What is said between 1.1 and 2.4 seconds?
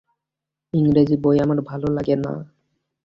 বই আমার ভালো লাগে না।